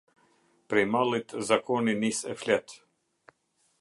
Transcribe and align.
Prej 0.73 0.85
mallit 0.93 1.29
zakoni 1.49 1.93
nis 2.03 2.19
e 2.33 2.33
flet. 2.41 2.69